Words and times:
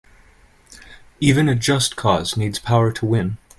Even 1.19 1.47
a 1.47 1.53
just 1.53 1.95
cause 1.95 2.35
needs 2.35 2.57
power 2.57 2.91
to 2.91 3.05
win. 3.05 3.37